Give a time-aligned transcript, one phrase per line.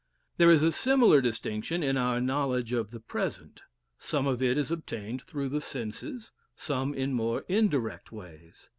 [0.37, 3.61] There is a similar distinction in our knowledge of the present:
[3.99, 8.67] some of it is obtained through the senses, some in more indirect ways.